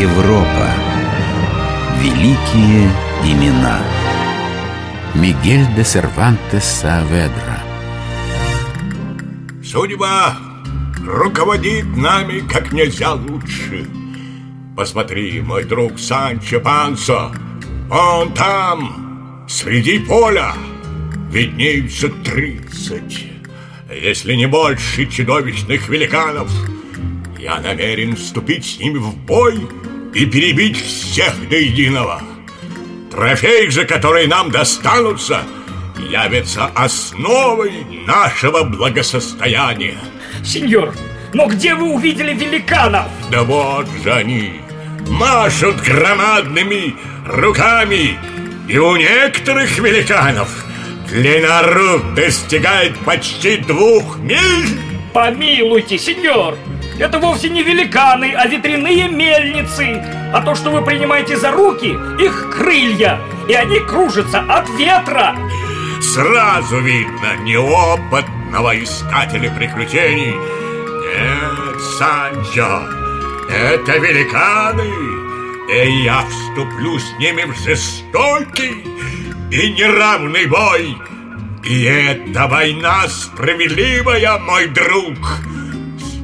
Европа. 0.00 0.70
Великие 2.00 2.88
имена. 3.24 3.82
Мигель 5.12 5.66
де 5.74 5.82
Сервантес 5.82 6.62
Сааведра. 6.62 7.58
Судьба 9.64 10.36
руководит 11.04 11.96
нами 11.96 12.46
как 12.48 12.70
нельзя 12.70 13.14
лучше. 13.14 13.88
Посмотри, 14.76 15.40
мой 15.40 15.64
друг 15.64 15.98
Санчо 15.98 16.60
Пансо, 16.60 17.32
он 17.90 18.32
там, 18.34 19.46
среди 19.48 19.98
поля, 19.98 20.52
виднеются 21.32 22.08
тридцать, 22.08 23.26
если 23.90 24.34
не 24.34 24.46
больше 24.46 25.06
чудовищных 25.06 25.88
великанов. 25.88 26.48
Я 27.38 27.60
намерен 27.60 28.16
вступить 28.16 28.66
с 28.66 28.78
ними 28.80 28.98
в 28.98 29.14
бой 29.14 29.60
и 30.12 30.26
перебить 30.26 30.76
всех 30.76 31.48
до 31.48 31.56
единого. 31.56 32.20
Трофеи 33.12 33.68
же, 33.68 33.84
которые 33.84 34.26
нам 34.26 34.50
достанутся, 34.50 35.42
явятся 36.10 36.66
основой 36.74 37.84
нашего 38.06 38.64
благосостояния. 38.64 39.98
Сеньор, 40.44 40.92
но 41.32 41.46
где 41.46 41.76
вы 41.76 41.94
увидели 41.94 42.34
великанов? 42.34 43.06
Да 43.30 43.44
вот 43.44 43.86
же 44.02 44.12
они, 44.12 44.60
машут 45.06 45.76
громадными 45.80 46.96
руками, 47.24 48.18
и 48.68 48.78
у 48.78 48.96
некоторых 48.96 49.78
великанов 49.78 50.48
длина 51.08 51.62
рук 51.62 52.14
достигает 52.14 52.98
почти 53.04 53.58
двух 53.58 54.18
миль. 54.18 54.80
Помилуйте, 55.12 55.98
сеньор, 55.98 56.56
это 56.98 57.18
вовсе 57.18 57.48
не 57.48 57.62
великаны, 57.62 58.34
а 58.36 58.46
ветряные 58.46 59.08
мельницы. 59.08 60.02
А 60.32 60.42
то, 60.42 60.54
что 60.54 60.70
вы 60.70 60.84
принимаете 60.84 61.36
за 61.36 61.50
руки, 61.52 61.96
их 62.20 62.50
крылья, 62.56 63.20
и 63.48 63.54
они 63.54 63.80
кружатся 63.80 64.40
от 64.40 64.68
ветра. 64.70 65.36
Сразу 66.00 66.80
видно 66.80 67.36
неопытного 67.42 68.82
искателя 68.82 69.50
приключений. 69.50 70.34
Нет, 70.34 71.80
Санчо, 71.98 72.82
это 73.48 73.98
великаны, 73.98 74.90
и 75.72 76.02
я 76.04 76.24
вступлю 76.28 76.98
с 76.98 77.18
ними 77.18 77.44
в 77.44 77.56
жестокий 77.56 78.84
и 79.50 79.72
неравный 79.72 80.46
бой. 80.46 80.96
И 81.64 81.84
эта 81.84 82.46
война 82.46 83.08
справедливая, 83.08 84.38
мой 84.38 84.66
друг. 84.68 85.18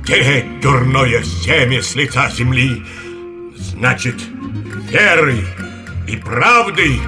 Стереть 0.05 0.61
дурное 0.61 1.23
семя 1.23 1.81
с 1.81 1.95
лица 1.95 2.31
земли 2.31 2.85
значит 3.57 4.17
верой 4.91 5.43
и 6.07 6.19
правдой 6.19 7.01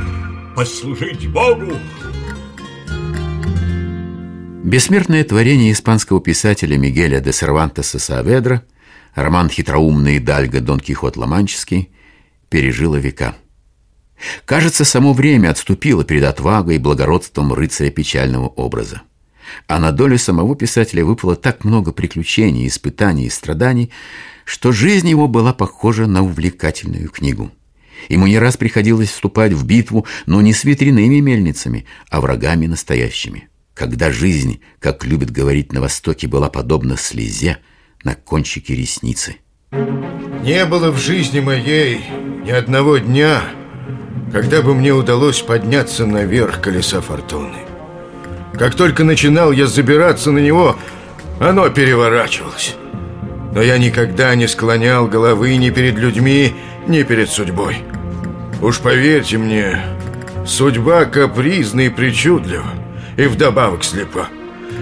послужить 0.57 1.29
Богу. 1.29 1.75
Бессмертное 4.65 5.25
творение 5.25 5.73
испанского 5.73 6.23
писателя 6.23 6.79
Мигеля 6.79 7.21
де 7.21 7.35
Сервантеса 7.35 7.99
Сааведра, 7.99 8.65
роман 9.15 9.51
«Хитроумный 9.51 10.19
Дальго 10.19 10.63
Дон 10.63 10.81
Кихот 10.81 11.19
Ломанческий» 11.19 11.91
пережило 12.49 12.97
века. 12.97 13.37
Кажется, 14.47 14.87
само 14.87 15.13
время 15.13 15.51
отступило 15.51 16.03
перед 16.03 16.25
отвагой 16.25 16.77
и 16.77 16.79
благородством 16.79 17.53
рыцаря 17.53 17.91
печального 17.91 18.47
образа. 18.47 19.03
А 19.67 19.79
на 19.79 19.93
долю 19.93 20.19
самого 20.19 20.57
писателя 20.57 21.05
выпало 21.05 21.37
так 21.37 21.65
много 21.65 21.93
приключений, 21.93 22.67
испытаний 22.67 23.27
и 23.27 23.31
страданий, 23.31 23.91
что 24.45 24.73
жизнь 24.73 25.09
его 25.09 25.29
была 25.29 25.53
похожа 25.53 26.07
на 26.07 26.23
увлекательную 26.23 27.09
книгу. 27.09 27.51
Ему 28.09 28.27
не 28.27 28.39
раз 28.39 28.57
приходилось 28.57 29.11
вступать 29.11 29.53
в 29.53 29.67
битву, 29.67 30.07
но 30.27 30.41
не 30.41 30.53
с 30.53 30.65
ветряными 30.65 31.21
мельницами, 31.21 31.87
а 32.11 32.21
врагами 32.21 32.67
настоящими. 32.67 33.49
Когда 33.75 34.11
жизнь, 34.11 34.61
как 34.79 35.05
любят 35.05 35.31
говорить 35.31 35.73
на 35.73 35.81
Востоке, 35.81 36.29
была 36.29 36.49
подобна 36.49 36.97
слезе 36.97 37.59
на 38.05 38.15
кончике 38.15 38.75
ресницы. 38.75 39.37
Не 40.43 40.65
было 40.65 40.91
в 40.91 40.99
жизни 40.99 41.41
моей 41.41 42.01
ни 42.45 42.51
одного 42.51 42.99
дня, 42.99 43.43
когда 44.33 44.62
бы 44.62 44.75
мне 44.75 44.93
удалось 44.93 45.43
подняться 45.43 46.06
наверх 46.06 46.62
колеса 46.62 47.01
фортуны. 47.01 47.66
Как 48.59 48.75
только 48.75 49.05
начинал 49.05 49.53
я 49.53 49.67
забираться 49.67 50.31
на 50.31 50.39
него, 50.39 50.77
оно 51.41 51.69
переворачивалось. 51.69 52.75
Но 53.53 53.62
я 53.62 53.78
никогда 53.78 54.34
не 54.34 54.49
склонял 54.49 55.06
головы 55.06 55.56
ни 55.56 55.71
перед 55.71 55.97
людьми, 55.97 56.55
ни 56.87 57.03
перед 57.03 57.28
судьбой. 57.28 57.78
Уж 58.62 58.81
поверьте 58.81 59.37
мне, 59.37 59.81
судьба 60.47 61.05
капризна 61.05 61.83
и 61.83 61.89
причудлива, 61.91 62.71
и 63.17 63.27
вдобавок 63.27 63.84
слепа. 63.84 64.28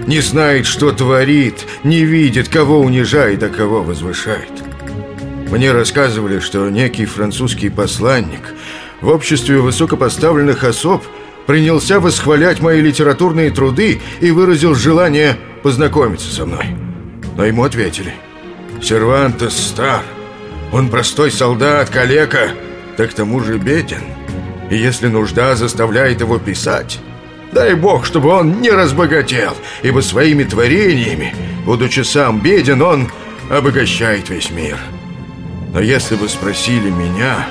Не 0.07 0.19
знает, 0.21 0.65
что 0.65 0.91
творит, 0.91 1.65
не 1.83 2.05
видит, 2.05 2.47
кого 2.47 2.79
унижает, 2.79 3.43
а 3.43 3.49
кого 3.49 3.83
возвышает. 3.83 4.51
Мне 5.51 5.71
рассказывали, 5.71 6.39
что 6.39 6.69
некий 6.69 7.05
французский 7.05 7.69
посланник 7.69 8.53
в 9.01 9.09
обществе 9.09 9.59
высокопоставленных 9.59 10.63
особ 10.63 11.03
принялся 11.45 11.99
восхвалять 11.99 12.61
мои 12.61 12.81
литературные 12.81 13.51
труды 13.51 14.01
и 14.21 14.31
выразил 14.31 14.75
желание 14.75 15.37
познакомиться 15.63 16.33
со 16.33 16.45
мной. 16.45 16.65
Но 17.37 17.45
ему 17.45 17.63
ответили. 17.63 18.13
Сервантес 18.81 19.53
стар, 19.53 20.03
он 20.71 20.89
простой 20.89 21.31
солдат, 21.31 21.89
калека, 21.89 22.49
да 22.97 23.07
к 23.07 23.13
тому 23.13 23.41
же 23.41 23.57
беден. 23.57 24.03
И 24.69 24.77
если 24.77 25.07
нужда 25.07 25.55
заставляет 25.55 26.21
его 26.21 26.39
писать, 26.39 26.99
дай 27.51 27.75
бог, 27.75 28.05
чтобы 28.05 28.29
он 28.29 28.61
не 28.61 28.71
разбогател, 28.71 29.53
ибо 29.83 30.01
своими 30.01 30.43
творениями, 30.43 31.33
будучи 31.65 32.01
сам 32.01 32.41
беден, 32.41 32.81
он 32.81 33.09
обогащает 33.49 34.29
весь 34.29 34.49
мир. 34.49 34.77
Но 35.73 35.79
если 35.79 36.15
бы 36.15 36.27
спросили 36.27 36.89
меня, 36.89 37.47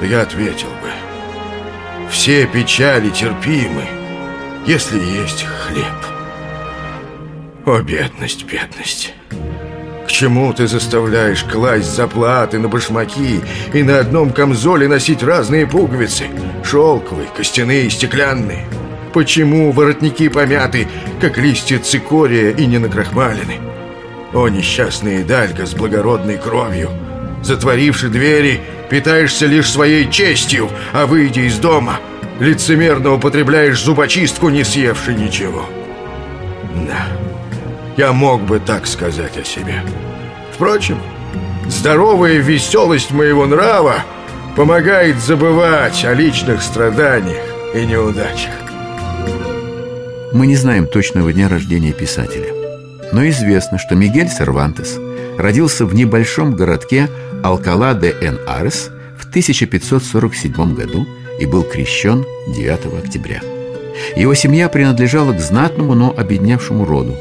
то 0.00 0.06
я 0.06 0.22
ответил 0.22 0.68
бы. 0.82 1.07
Все 2.10 2.46
печали 2.46 3.10
терпимы, 3.10 3.84
если 4.66 4.98
есть 4.98 5.44
хлеб. 5.44 5.84
О, 7.66 7.82
бедность, 7.82 8.44
бедность! 8.44 9.14
К 10.06 10.10
чему 10.10 10.54
ты 10.54 10.66
заставляешь 10.66 11.44
класть 11.44 11.94
заплаты 11.94 12.58
на 12.58 12.68
башмаки 12.68 13.42
и 13.74 13.82
на 13.82 13.98
одном 13.98 14.32
камзоле 14.32 14.88
носить 14.88 15.22
разные 15.22 15.66
пуговицы? 15.66 16.24
Шелковые, 16.64 17.28
костяные, 17.36 17.90
стеклянные. 17.90 18.64
Почему 19.12 19.70
воротники 19.70 20.28
помяты, 20.28 20.88
как 21.20 21.36
листья 21.36 21.78
цикория 21.78 22.52
и 22.52 22.64
не 22.64 22.78
накрахмалены? 22.78 23.56
О, 24.32 24.48
несчастный 24.48 25.24
Дальга 25.24 25.66
с 25.66 25.74
благородной 25.74 26.38
кровью! 26.38 26.88
Затворивши 27.42 28.08
двери, 28.08 28.60
питаешься 28.90 29.46
лишь 29.46 29.70
своей 29.70 30.10
честью, 30.10 30.70
а 30.92 31.06
выйдя 31.06 31.42
из 31.42 31.58
дома, 31.58 32.00
лицемерно 32.40 33.14
употребляешь 33.14 33.82
зубочистку, 33.82 34.48
не 34.48 34.64
съевши 34.64 35.14
ничего. 35.14 35.66
Да, 36.86 37.06
я 37.96 38.12
мог 38.12 38.42
бы 38.42 38.60
так 38.60 38.86
сказать 38.86 39.36
о 39.36 39.44
себе. 39.44 39.82
Впрочем, 40.52 40.98
здоровая 41.66 42.38
веселость 42.38 43.10
моего 43.10 43.46
нрава 43.46 44.04
помогает 44.56 45.18
забывать 45.18 46.04
о 46.04 46.14
личных 46.14 46.62
страданиях 46.62 47.42
и 47.74 47.84
неудачах. 47.84 48.54
Мы 50.32 50.46
не 50.46 50.56
знаем 50.56 50.86
точного 50.86 51.32
дня 51.32 51.48
рождения 51.48 51.92
писателя, 51.92 52.52
но 53.12 53.26
известно, 53.28 53.78
что 53.78 53.94
Мигель 53.94 54.28
Сервантес 54.28 54.98
родился 55.38 55.86
в 55.86 55.94
небольшом 55.94 56.54
городке 56.54 57.08
Алкала 57.42 57.94
де 57.94 58.10
Эн-Арес 58.20 58.90
в 59.16 59.28
1547 59.28 60.74
году 60.74 61.06
и 61.40 61.46
был 61.46 61.62
крещен 61.62 62.24
9 62.48 63.04
октября. 63.04 63.40
Его 64.16 64.34
семья 64.34 64.68
принадлежала 64.68 65.32
к 65.32 65.40
знатному, 65.40 65.94
но 65.94 66.14
обедневшему 66.16 66.84
роду. 66.84 67.16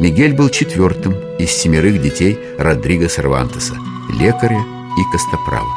Мигель 0.00 0.34
был 0.34 0.48
четвертым 0.48 1.14
из 1.38 1.50
семерых 1.50 2.00
детей 2.00 2.38
Родриго 2.58 3.08
Сервантеса, 3.08 3.74
лекаря 4.18 4.60
и 4.60 5.12
костоправа. 5.12 5.68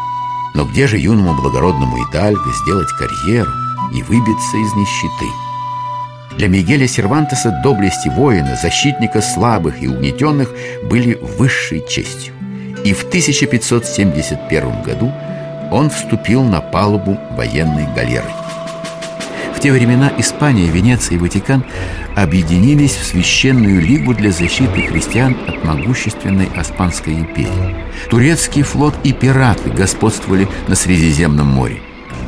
Но 0.53 0.65
где 0.65 0.85
же 0.88 0.97
юному 0.97 1.33
благородному 1.33 1.97
Идальго 2.09 2.51
сделать 2.63 2.89
карьеру 3.00 3.51
и 3.94 4.03
выбиться 4.03 4.57
из 4.57 4.73
нищеты? 4.75 5.50
Для 6.38 6.48
Мигеля 6.48 6.88
Сервантеса 6.88 7.62
доблести 7.63 8.10
воина, 8.10 8.57
защитника 8.62 9.22
слабых 9.22 9.81
и 9.81 9.88
угнетенных 9.88 10.50
были 10.89 11.16
высшей 11.38 11.83
честью 11.88 12.33
и 12.83 12.94
в 12.94 13.04
1571 13.04 14.81
году 14.83 15.12
он 15.72 15.89
вступил 15.89 16.44
на 16.44 16.62
палубу 16.62 17.18
военной 17.31 17.88
галеры. 17.95 18.30
В 19.56 19.60
те 19.62 19.72
времена 19.72 20.12
Испания, 20.18 20.68
Венеция 20.68 21.18
и 21.18 21.19
Ватикан 21.19 21.63
объединились 22.16 22.95
в 22.95 23.06
Священную 23.06 23.80
Лигу 23.80 24.16
для 24.16 24.31
защиты 24.31 24.81
христиан 24.88 25.38
от 25.48 25.63
могущественной 25.63 26.50
Османской 26.56 27.13
империи. 27.13 27.75
Турецкий 28.10 28.63
флот 28.63 28.95
и 29.04 29.13
пираты 29.13 29.69
господствовали 29.69 30.48
на 30.68 30.75
Средиземном 30.75 31.48
море. 31.48 31.80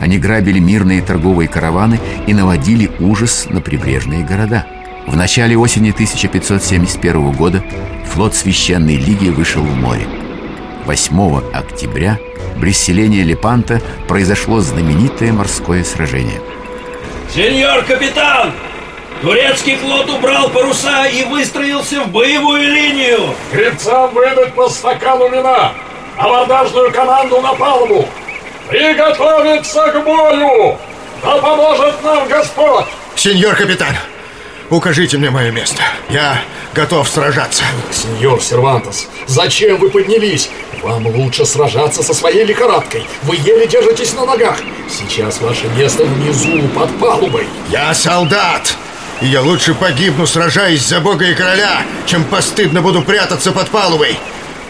Они 0.04 0.18
грабили 0.20 0.60
мирные 0.60 1.02
торговые 1.02 1.48
караваны 1.48 1.98
и 2.28 2.34
наводили 2.34 2.92
ужас 3.00 3.48
на 3.50 3.62
прибрежные 3.62 4.26
города. 4.26 4.66
В 5.08 5.16
начале 5.16 5.58
осени 5.58 5.92
1571 5.92 7.32
года 7.32 7.64
флот 8.12 8.36
Священной 8.36 8.98
Лиги 8.98 9.30
вышел 9.30 9.62
в 9.64 9.74
море. 9.78 10.06
8 10.84 11.54
октября 11.54 12.20
близ 12.58 12.80
селения 12.80 13.24
Лепанта 13.24 13.82
произошло 14.10 14.60
знаменитое 14.60 15.32
морское 15.32 15.86
сражение. 15.86 16.42
Сеньор 17.34 17.86
капитан! 17.86 18.52
Турецкий 19.22 19.78
флот 19.78 20.10
убрал 20.10 20.50
паруса 20.50 21.06
и 21.06 21.24
выстроился 21.24 22.02
в 22.04 22.12
боевую 22.12 22.62
линию 22.62 23.34
Гребцам 23.54 24.14
выдать 24.14 24.54
по 24.54 24.68
стакану 24.68 25.30
вина 25.30 25.72
Абордажную 26.18 26.92
команду 26.92 27.40
на 27.40 27.54
палубу 27.54 28.06
Приготовиться 28.70 29.92
к 29.92 30.04
бою! 30.04 30.78
Да 31.22 31.38
поможет 31.38 32.04
нам 32.04 32.28
Господь! 32.28 32.86
Сеньор 33.16 33.56
капитан, 33.56 33.96
укажите 34.70 35.18
мне 35.18 35.30
мое 35.30 35.52
место. 35.52 35.82
Я 36.10 36.42
готов 36.74 37.08
сражаться. 37.08 37.64
Сеньор 37.92 38.42
Сервантес, 38.42 39.08
зачем 39.28 39.78
вы 39.78 39.90
поднялись? 39.90 40.50
Вам 40.82 41.08
лучше 41.08 41.46
сражаться 41.46 42.04
со 42.04 42.14
своей 42.14 42.44
лихорадкой. 42.44 43.06
Вы 43.24 43.36
еле 43.38 43.68
держитесь 43.68 44.14
на 44.14 44.26
ногах. 44.26 44.58
Сейчас 44.90 45.40
ваше 45.40 45.68
место 45.78 46.04
внизу, 46.04 46.68
под 46.70 46.98
палубой. 47.00 47.48
Я 47.70 47.94
солдат! 47.94 48.76
И 49.22 49.28
я 49.28 49.42
лучше 49.42 49.74
погибну, 49.74 50.28
сражаясь 50.28 50.86
за 50.86 51.00
Бога 51.00 51.26
и 51.26 51.34
короля, 51.34 51.84
чем 52.06 52.26
постыдно 52.26 52.82
буду 52.82 53.02
прятаться 53.02 53.54
под 53.54 53.70
палубой. 53.70 54.18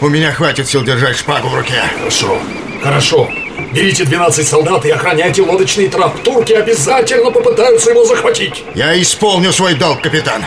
У 0.00 0.08
меня 0.08 0.32
хватит 0.32 0.68
сил 0.68 0.84
держать 0.84 1.16
шпагу 1.16 1.48
в 1.48 1.54
руке. 1.56 1.82
Хорошо, 1.98 2.38
хорошо. 2.82 3.28
Берите 3.72 4.04
12 4.04 4.46
солдат 4.46 4.84
и 4.84 4.90
охраняйте 4.90 5.42
лодочный 5.42 5.88
трап. 5.88 6.18
Турки 6.22 6.52
обязательно 6.52 7.30
попытаются 7.30 7.90
его 7.90 8.04
захватить. 8.04 8.64
Я 8.74 9.00
исполню 9.00 9.52
свой 9.52 9.74
долг, 9.74 10.02
капитан. 10.02 10.44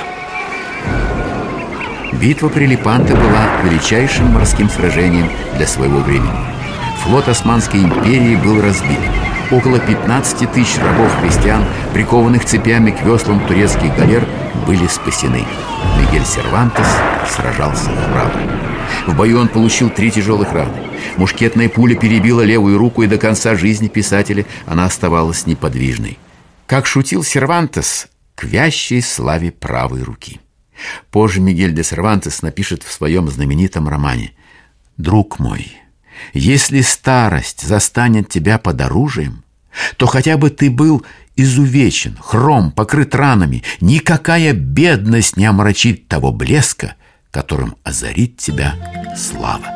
Битва 2.14 2.50
при 2.50 2.66
Лепанте 2.66 3.14
была 3.14 3.62
величайшим 3.64 4.28
морским 4.28 4.70
сражением 4.70 5.30
для 5.56 5.68
своего 5.68 6.00
времени. 6.00 6.32
Флот 7.04 7.28
Османской 7.28 7.82
империи 7.82 8.36
был 8.36 8.62
разбит. 8.62 9.00
Около 9.52 9.80
15 9.80 10.52
тысяч 10.52 10.78
рабов-христиан, 10.80 11.64
прикованных 11.94 12.44
цепями 12.46 12.92
к 12.92 13.02
веслам 13.04 13.40
турецких 13.48 13.96
галер, 13.96 14.26
были 14.66 14.88
спасены. 14.88 15.46
Мигель 15.98 16.26
Сервантес 16.26 16.88
сражался 17.30 17.92
храбро. 18.12 18.67
В 19.08 19.16
бою 19.16 19.40
он 19.40 19.48
получил 19.48 19.90
три 19.90 20.12
тяжелых 20.12 20.52
раны. 20.52 20.78
Мушкетная 21.16 21.70
пуля 21.70 21.96
перебила 21.96 22.42
левую 22.42 22.78
руку, 22.78 23.04
и 23.04 23.08
до 23.08 23.18
конца 23.18 23.56
жизни 23.56 23.88
писателя 23.88 24.46
она 24.66 24.86
оставалась 24.86 25.48
неподвижной. 25.48 26.20
Как 26.68 26.86
шутил 26.86 27.24
Сервантес, 27.24 28.10
к 28.36 28.44
вящей 28.44 29.02
славе 29.02 29.52
правой 29.52 30.04
руки. 30.04 30.42
Позже 31.10 31.40
Мигель 31.40 31.74
де 31.74 31.84
Сервантес 31.84 32.42
напишет 32.42 32.84
в 32.84 32.92
своем 32.92 33.30
знаменитом 33.30 33.88
романе 33.88 34.34
«Друг 34.98 35.40
мой, 35.40 35.72
если 36.34 36.82
старость 36.82 37.66
застанет 37.66 38.28
тебя 38.28 38.58
под 38.58 38.82
оружием, 38.82 39.46
то 39.96 40.06
хотя 40.06 40.38
бы 40.38 40.50
ты 40.50 40.70
был 40.70 41.06
изувечен, 41.38 42.18
хром, 42.20 42.72
покрыт 42.72 43.16
ранами, 43.16 43.64
никакая 43.80 44.52
бедность 44.52 45.38
не 45.38 45.46
омрачит 45.46 46.10
того 46.10 46.34
блеска, 46.34 46.96
которым 47.38 47.76
озарит 47.84 48.38
тебя 48.38 48.74
слава. 49.16 49.68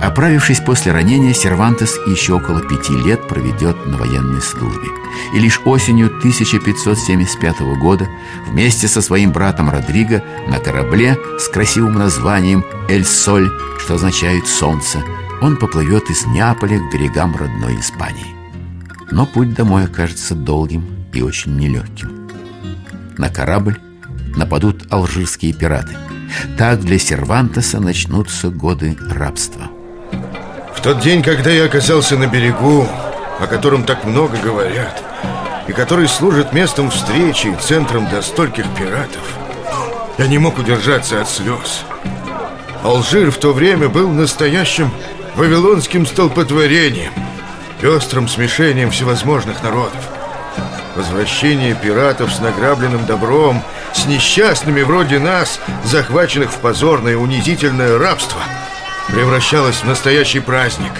Оправившись 0.00 0.60
после 0.60 0.92
ранения, 0.92 1.34
Сервантес 1.34 1.98
еще 2.06 2.36
около 2.36 2.62
пяти 2.62 2.94
лет 2.94 3.28
проведет 3.28 3.84
на 3.84 3.98
военной 3.98 4.40
службе. 4.40 4.88
И 5.34 5.40
лишь 5.40 5.60
осенью 5.66 6.06
1575 6.06 7.60
года 7.78 8.08
вместе 8.46 8.88
со 8.88 9.02
своим 9.02 9.30
братом 9.30 9.68
Родриго 9.68 10.24
на 10.46 10.58
корабле 10.58 11.18
с 11.38 11.48
красивым 11.48 11.98
названием 11.98 12.64
«Эль 12.88 13.04
Соль», 13.04 13.50
что 13.78 13.96
означает 13.96 14.46
«солнце», 14.46 15.00
он 15.42 15.58
поплывет 15.58 16.08
из 16.08 16.24
Неаполя 16.24 16.78
к 16.78 16.90
берегам 16.90 17.36
родной 17.36 17.78
Испании. 17.78 18.34
Но 19.10 19.26
путь 19.26 19.52
домой 19.52 19.84
окажется 19.84 20.34
долгим 20.34 20.86
и 21.12 21.20
очень 21.20 21.58
нелегким. 21.58 22.26
На 23.18 23.28
корабль 23.28 23.78
нападут 24.34 24.90
алжирские 24.90 25.52
пираты. 25.52 26.07
Так 26.56 26.80
для 26.80 26.98
Сервантеса 26.98 27.80
начнутся 27.80 28.48
годы 28.48 28.96
рабства. 29.10 29.68
В 30.74 30.80
тот 30.80 31.00
день, 31.00 31.22
когда 31.22 31.50
я 31.50 31.64
оказался 31.64 32.16
на 32.16 32.26
берегу, 32.26 32.86
о 33.40 33.46
котором 33.46 33.84
так 33.84 34.04
много 34.04 34.36
говорят, 34.38 35.02
и 35.66 35.72
который 35.72 36.08
служит 36.08 36.52
местом 36.52 36.90
встречи 36.90 37.48
и 37.48 37.56
центром 37.60 38.06
для 38.08 38.22
стольких 38.22 38.64
пиратов, 38.76 39.22
я 40.18 40.26
не 40.26 40.38
мог 40.38 40.58
удержаться 40.58 41.20
от 41.20 41.28
слез. 41.28 41.84
Алжир 42.82 43.30
в 43.30 43.38
то 43.38 43.52
время 43.52 43.88
был 43.88 44.08
настоящим 44.08 44.90
вавилонским 45.36 46.06
столпотворением, 46.06 47.12
пестрым 47.80 48.28
смешением 48.28 48.90
всевозможных 48.90 49.62
народов. 49.62 50.08
Возвращение 50.96 51.74
пиратов 51.74 52.32
с 52.32 52.40
награбленным 52.40 53.06
добром, 53.06 53.62
с 53.98 54.06
несчастными 54.06 54.82
вроде 54.82 55.18
нас, 55.18 55.60
захваченных 55.84 56.52
в 56.52 56.58
позорное 56.58 57.16
унизительное 57.16 57.98
рабство, 57.98 58.40
превращалось 59.08 59.76
в 59.76 59.84
настоящий 59.84 60.40
праздник. 60.40 60.92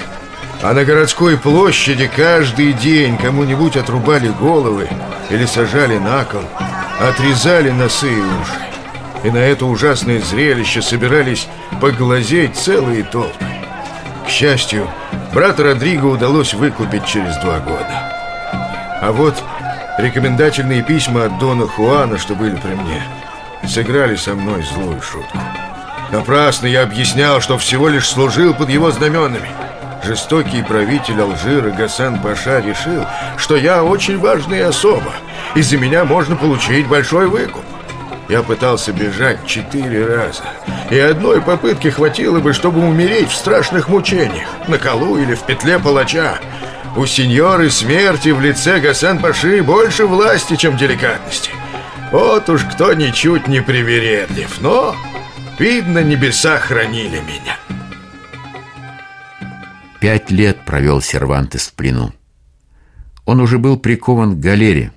А 0.62 0.72
на 0.72 0.84
городской 0.84 1.36
площади 1.38 2.10
каждый 2.14 2.72
день 2.72 3.16
кому-нибудь 3.16 3.76
отрубали 3.76 4.28
головы 4.40 4.88
или 5.30 5.46
сажали 5.46 5.98
на 5.98 6.24
кол, 6.24 6.42
отрезали 7.00 7.70
носы 7.70 8.12
и 8.12 8.20
уши. 8.20 8.58
И 9.22 9.30
на 9.30 9.38
это 9.38 9.66
ужасное 9.66 10.20
зрелище 10.20 10.82
собирались 10.82 11.46
поглазеть 11.80 12.56
целые 12.56 13.04
толпы. 13.04 13.44
К 14.26 14.28
счастью, 14.28 14.88
брата 15.32 15.62
Родриго 15.62 16.06
удалось 16.06 16.52
выкупить 16.52 17.06
через 17.06 17.36
два 17.36 17.60
года. 17.60 18.12
А 19.00 19.12
вот 19.12 19.36
рекомендательные 19.98 20.82
письма 20.82 21.24
от 21.24 21.38
Дона 21.38 21.66
Хуана, 21.66 22.18
что 22.18 22.34
были 22.34 22.56
при 22.56 22.74
мне, 22.74 23.02
сыграли 23.66 24.16
со 24.16 24.34
мной 24.34 24.62
злую 24.62 25.02
шутку. 25.02 25.38
Напрасно 26.10 26.66
я 26.66 26.82
объяснял, 26.84 27.40
что 27.40 27.58
всего 27.58 27.88
лишь 27.88 28.08
служил 28.08 28.54
под 28.54 28.70
его 28.70 28.90
знаменами. 28.90 29.50
Жестокий 30.04 30.62
правитель 30.62 31.20
Алжира 31.20 31.70
Гасан 31.70 32.20
Паша 32.20 32.60
решил, 32.60 33.04
что 33.36 33.56
я 33.56 33.84
очень 33.84 34.18
важная 34.18 34.68
особа, 34.68 35.12
и 35.54 35.60
за 35.60 35.76
меня 35.76 36.04
можно 36.04 36.36
получить 36.36 36.86
большой 36.86 37.26
выкуп. 37.26 37.64
Я 38.28 38.42
пытался 38.42 38.92
бежать 38.92 39.44
четыре 39.46 40.06
раза, 40.06 40.44
и 40.90 40.98
одной 40.98 41.42
попытки 41.42 41.88
хватило 41.88 42.40
бы, 42.40 42.52
чтобы 42.52 42.86
умереть 42.86 43.30
в 43.30 43.34
страшных 43.34 43.88
мучениях, 43.88 44.48
на 44.68 44.78
колу 44.78 45.18
или 45.18 45.34
в 45.34 45.42
петле 45.42 45.78
палача. 45.78 46.38
У 46.96 47.06
сеньоры 47.06 47.70
смерти 47.70 48.30
в 48.30 48.40
лице 48.40 48.80
Гасан 48.80 49.18
Паши 49.20 49.62
больше 49.62 50.06
власти, 50.06 50.56
чем 50.56 50.76
деликатности. 50.76 51.50
Вот 52.10 52.48
уж 52.48 52.64
кто 52.64 52.94
ничуть 52.94 53.46
не 53.46 53.62
привередлив, 53.62 54.60
но, 54.60 54.96
видно, 55.58 56.02
небеса 56.02 56.58
хранили 56.58 57.20
меня. 57.20 57.56
Пять 60.00 60.30
лет 60.30 60.64
провел 60.64 61.00
Сервантес 61.00 61.68
в 61.68 61.74
плену. 61.74 62.12
Он 63.26 63.40
уже 63.40 63.58
был 63.58 63.78
прикован 63.78 64.36
к 64.36 64.40
галере, 64.40 64.92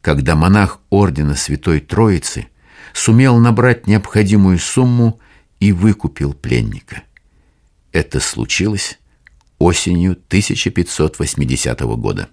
когда 0.00 0.36
монах 0.36 0.78
ордена 0.90 1.34
Святой 1.34 1.80
Троицы 1.80 2.46
сумел 2.92 3.38
набрать 3.38 3.86
необходимую 3.86 4.58
сумму 4.58 5.20
и 5.58 5.72
выкупил 5.72 6.34
пленника. 6.34 7.02
Это 7.92 8.20
случилось 8.20 8.98
осенью 9.58 10.12
1580 10.12 11.80
года. 11.80 12.28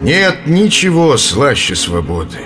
Нет 0.00 0.46
ничего 0.46 1.16
слаще 1.18 1.74
свободы, 1.76 2.38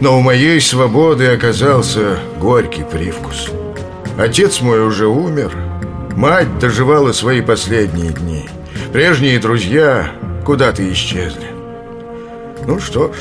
но 0.00 0.18
у 0.18 0.20
моей 0.20 0.60
свободы 0.60 1.26
оказался 1.26 2.18
горький 2.38 2.84
привкус. 2.84 3.48
Отец 4.16 4.60
мой 4.60 4.86
уже 4.86 5.06
умер, 5.08 5.56
мать 6.16 6.58
доживала 6.58 7.12
свои 7.12 7.40
последние 7.40 8.12
дни. 8.12 8.44
Прежние 8.92 9.38
друзья 9.40 10.12
куда-то 10.44 10.88
исчезли. 10.92 11.48
Ну 12.66 12.78
что 12.78 13.12
ж, 13.12 13.16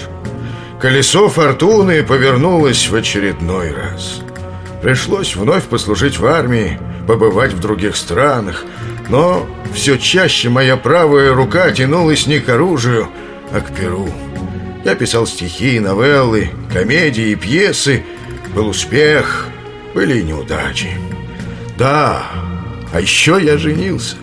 колесо 0.79 1.27
фортуны 1.29 2.03
повернулось 2.03 2.87
в 2.87 2.95
очередной 2.95 3.71
раз. 3.71 4.21
Пришлось 4.81 5.35
вновь 5.35 5.63
послужить 5.63 6.19
в 6.19 6.25
армии, 6.25 6.79
побывать 7.07 7.53
в 7.53 7.59
других 7.59 7.95
странах, 7.95 8.65
но 9.09 9.47
все 9.73 9.97
чаще 9.97 10.49
моя 10.49 10.77
правая 10.77 11.33
рука 11.33 11.71
тянулась 11.71 12.27
не 12.27 12.39
к 12.39 12.49
оружию, 12.49 13.07
а 13.51 13.61
к 13.61 13.75
перу. 13.75 14.09
Я 14.83 14.95
писал 14.95 15.27
стихи, 15.27 15.79
новеллы, 15.79 16.49
комедии 16.73 17.35
пьесы. 17.35 18.03
Был 18.55 18.69
успех, 18.69 19.47
были 19.93 20.21
неудачи. 20.21 20.89
Да, 21.77 22.23
а 22.91 22.99
еще 22.99 23.39
я 23.41 23.57
женился. 23.57 24.17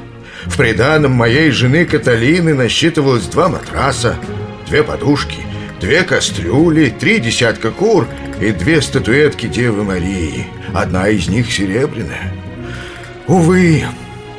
В 0.46 0.56
приданом 0.56 1.12
моей 1.12 1.50
жены 1.50 1.84
Каталины 1.84 2.54
насчитывалось 2.54 3.26
два 3.26 3.48
матраса, 3.48 4.16
две 4.66 4.82
подушки, 4.82 5.38
две 5.80 6.02
кастрюли, 6.02 6.90
три 6.90 7.20
десятка 7.20 7.70
кур 7.70 8.06
и 8.40 8.50
две 8.52 8.80
статуэтки 8.82 9.46
Девы 9.46 9.84
Марии. 9.84 10.46
Одна 10.74 11.08
из 11.08 11.28
них 11.28 11.52
серебряная. 11.52 12.32
Увы, 13.26 13.84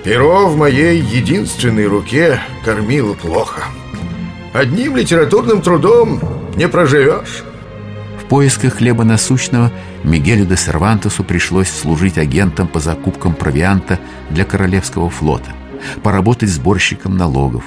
перо 0.03 0.47
в 0.47 0.57
моей 0.57 1.01
единственной 1.01 1.87
руке 1.87 2.39
кормило 2.63 3.13
плохо. 3.13 3.63
Одним 4.53 4.95
литературным 4.95 5.61
трудом 5.61 6.19
не 6.55 6.67
проживешь. 6.67 7.43
В 8.19 8.25
поисках 8.25 8.75
хлеба 8.75 9.03
насущного 9.03 9.71
Мигелю 10.03 10.45
де 10.45 10.55
Сервантесу 10.55 11.23
пришлось 11.23 11.69
служить 11.69 12.17
агентом 12.17 12.67
по 12.67 12.79
закупкам 12.79 13.33
провианта 13.33 13.99
для 14.29 14.45
Королевского 14.45 15.09
флота, 15.09 15.51
поработать 16.03 16.49
сборщиком 16.49 17.17
налогов. 17.17 17.63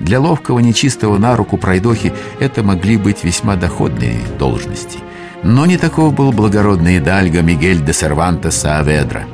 Для 0.00 0.18
ловкого, 0.18 0.60
нечистого 0.60 1.18
на 1.18 1.36
руку 1.36 1.58
пройдохи 1.58 2.12
это 2.40 2.62
могли 2.62 2.96
быть 2.96 3.22
весьма 3.22 3.56
доходные 3.56 4.20
должности. 4.38 4.98
Но 5.42 5.66
не 5.66 5.76
таков 5.76 6.14
был 6.14 6.32
благородный 6.32 6.98
идальго 6.98 7.42
Мигель 7.42 7.84
де 7.84 7.92
Сервантес 7.92 8.56
Сааведра. 8.56 9.24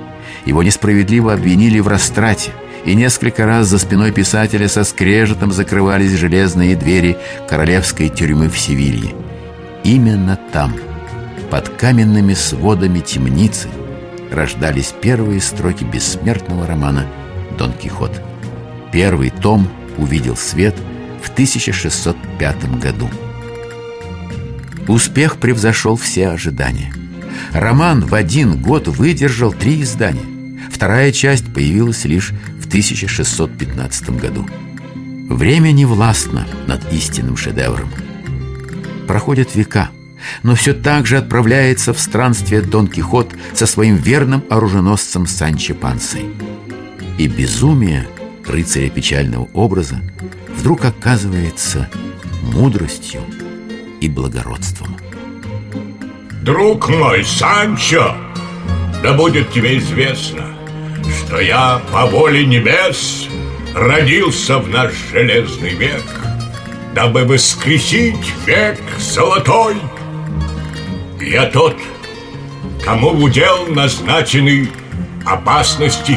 Его 0.46 0.62
несправедливо 0.62 1.34
обвинили 1.34 1.80
в 1.80 1.88
растрате– 1.88 2.52
и 2.86 2.94
несколько 2.94 3.44
раз 3.46 3.66
за 3.66 3.78
спиной 3.78 4.12
писателя 4.12 4.68
со 4.68 4.84
скрежетом 4.84 5.52
закрывались 5.52 6.12
железные 6.12 6.76
двери 6.76 7.18
королевской 7.48 8.08
тюрьмы 8.08 8.48
в 8.48 8.56
Севилье. 8.56 9.12
Именно 9.82 10.38
там, 10.52 10.72
под 11.50 11.68
каменными 11.68 12.34
сводами 12.34 13.00
темницы, 13.00 13.68
рождались 14.30 14.94
первые 15.00 15.40
строки 15.40 15.82
бессмертного 15.82 16.66
романа 16.66 17.06
«Дон 17.58 17.72
Кихот». 17.72 18.22
Первый 18.92 19.30
том 19.30 19.68
увидел 19.98 20.36
свет 20.36 20.76
в 21.22 21.30
1605 21.30 22.78
году. 22.78 23.10
Успех 24.86 25.38
превзошел 25.38 25.96
все 25.96 26.28
ожидания. 26.28 26.94
Роман 27.52 28.06
в 28.06 28.14
один 28.14 28.62
год 28.62 28.86
выдержал 28.86 29.52
три 29.52 29.82
издания. 29.82 30.35
Вторая 30.76 31.10
часть 31.10 31.54
появилась 31.54 32.04
лишь 32.04 32.34
в 32.60 32.66
1615 32.66 34.10
году. 34.10 34.46
Время 35.26 35.72
не 35.72 35.86
властно 35.86 36.46
над 36.66 36.92
истинным 36.92 37.38
шедевром. 37.38 37.88
Проходят 39.08 39.54
века, 39.54 39.88
но 40.42 40.54
все 40.54 40.74
так 40.74 41.06
же 41.06 41.16
отправляется 41.16 41.94
в 41.94 41.98
странствие 41.98 42.60
Дон 42.60 42.88
Кихот 42.88 43.34
со 43.54 43.64
своим 43.64 43.96
верным 43.96 44.44
оруженосцем 44.50 45.26
Санчо 45.26 45.74
Пансой. 45.74 46.26
И 47.16 47.26
безумие 47.26 48.06
рыцаря 48.46 48.90
печального 48.90 49.48
образа 49.54 50.02
вдруг 50.58 50.84
оказывается 50.84 51.88
мудростью 52.42 53.22
и 54.02 54.10
благородством. 54.10 54.94
Друг 56.42 56.90
мой, 56.90 57.24
Санчо, 57.24 58.14
да 59.02 59.14
будет 59.14 59.50
тебе 59.52 59.78
известно, 59.78 60.52
что 61.26 61.40
я 61.40 61.80
по 61.92 62.06
воле 62.06 62.46
небес 62.46 63.28
родился 63.74 64.58
в 64.58 64.68
наш 64.68 64.92
железный 65.12 65.74
век, 65.74 66.04
дабы 66.94 67.24
воскресить 67.24 68.32
век 68.46 68.78
золотой. 68.98 69.76
Я 71.20 71.46
тот, 71.46 71.76
кому 72.84 73.10
в 73.10 73.24
удел 73.24 73.66
назначены 73.66 74.70
опасности, 75.24 76.16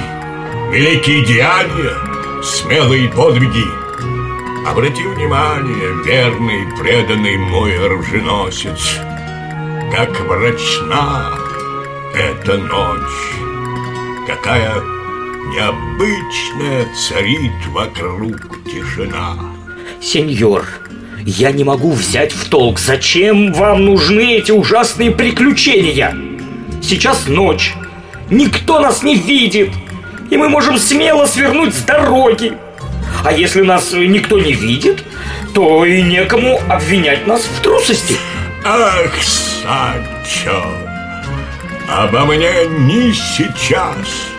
великие 0.72 1.26
деяния, 1.26 1.96
смелые 2.44 3.10
подвиги. 3.10 3.66
Обрати 4.68 5.02
внимание, 5.02 6.04
верный, 6.06 6.78
преданный 6.78 7.38
мой 7.38 7.76
оруженосец, 7.84 9.00
как 9.92 10.20
мрачна 10.28 11.34
эта 12.14 12.58
ночь 12.58 13.50
какая 14.30 14.99
необычная 15.50 16.88
царит 16.96 17.52
вокруг 17.70 18.64
тишина. 18.66 19.36
Сеньор, 20.02 20.66
я 21.26 21.52
не 21.52 21.64
могу 21.64 21.92
взять 21.92 22.32
в 22.32 22.50
толк, 22.50 22.80
зачем 22.80 23.52
вам 23.54 23.86
нужны 23.86 24.38
эти 24.38 24.52
ужасные 24.52 25.12
приключения? 25.12 26.16
Сейчас 26.82 27.28
ночь, 27.28 27.74
никто 28.30 28.80
нас 28.80 29.04
не 29.04 29.16
видит, 29.16 29.72
и 30.30 30.38
мы 30.38 30.50
можем 30.50 30.78
смело 30.78 31.26
свернуть 31.26 31.74
с 31.74 31.82
дороги. 31.84 32.54
А 33.24 33.34
если 33.34 33.62
нас 33.62 33.92
никто 33.92 34.40
не 34.40 34.54
видит, 34.54 35.04
то 35.54 35.84
и 35.84 36.02
некому 36.02 36.60
обвинять 36.70 37.28
нас 37.28 37.42
в 37.42 37.62
трусости. 37.62 38.16
Ах, 38.64 39.12
Санчо, 39.24 40.64
Обо 41.90 42.26
мне 42.26 42.52
ни 42.68 43.12
сейчас, 43.12 44.30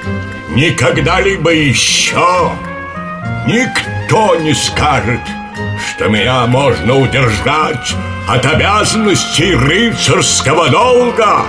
ни 0.50 0.70
когда-либо 0.70 1.52
еще 1.52 2.52
Никто 3.46 4.36
не 4.36 4.52
скажет, 4.54 5.20
что 5.88 6.08
меня 6.08 6.46
можно 6.46 6.96
удержать 6.96 7.94
От 8.28 8.44
обязанностей 8.46 9.54
рыцарского 9.54 10.68
долга 10.68 11.44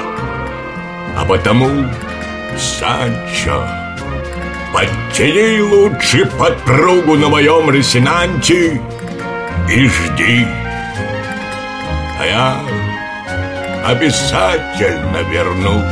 А 1.17 1.25
потому, 1.27 1.86
Санчо, 2.58 3.65
подтяни 4.74 5.62
лучше 5.62 6.25
подпругу 6.25 7.15
на 7.15 7.29
моем 7.29 7.70
ресинанте 7.72 8.81
И 9.70 9.88
жди 9.88 10.48
А 12.20 12.25
я 12.25 12.81
обязательно 13.86 15.17
вернусь. 15.29 15.86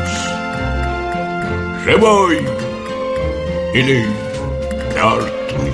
Живой 1.83 2.47
или 3.73 4.05
мертвый. 4.95 5.73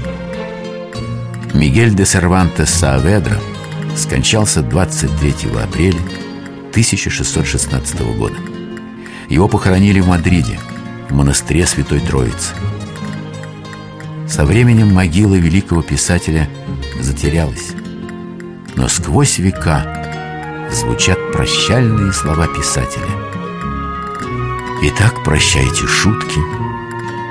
Мигель 1.53 1.93
де 1.95 2.05
Сервантес 2.05 2.69
Сааведра 2.69 3.39
скончался 3.95 4.61
23 4.61 5.33
апреля 5.63 5.99
1616 6.71 8.01
года. 8.17 8.35
Его 9.29 9.47
похоронили 9.47 10.01
в 10.01 10.07
Мадриде, 10.07 10.59
в 11.09 11.13
монастыре 11.13 11.65
Святой 11.65 11.99
Троицы. 12.01 12.53
Со 14.27 14.43
временем 14.43 14.93
могила 14.93 15.35
великого 15.35 15.81
писателя 15.81 16.49
затерялась. 16.99 17.71
Но 18.75 18.89
сквозь 18.89 19.37
века 19.37 20.67
звучат 20.71 21.17
прощальные 21.31 22.11
слова 22.11 22.47
писателя. 22.47 23.05
Итак, 24.83 25.23
прощайте 25.23 25.87
шутки, 25.87 26.39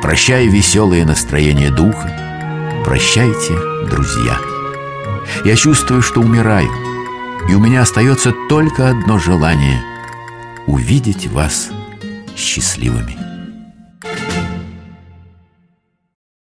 прощай 0.04 0.49
веселое 0.49 1.06
настроение 1.06 1.70
духа, 1.70 2.12
прощайте, 2.84 3.54
друзья. 3.88 4.38
Я 5.46 5.56
чувствую, 5.56 6.02
что 6.02 6.20
умираю, 6.20 6.68
и 7.49 7.54
у 7.54 7.58
меня 7.58 7.80
остается 7.80 8.34
только 8.50 8.90
одно 8.90 9.18
желание— 9.18 9.82
увидеть 10.66 11.26
вас 11.28 11.70
счастливыми. 12.37 13.34